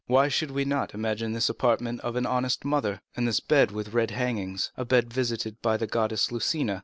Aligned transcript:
Why 0.07 0.29
should 0.29 0.49
we 0.49 0.65
not 0.65 0.95
imagine 0.95 1.33
this 1.33 1.45
the 1.45 1.51
apartment 1.53 2.01
of 2.01 2.15
an 2.15 2.25
honest 2.25 2.65
mother? 2.65 3.01
And 3.15 3.27
this 3.27 3.39
bed 3.39 3.69
with 3.69 3.93
red 3.93 4.09
hangings, 4.09 4.71
a 4.75 4.83
bed 4.83 5.13
visited 5.13 5.61
by 5.61 5.77
the 5.77 5.85
goddess 5.85 6.31
Lucina? 6.31 6.79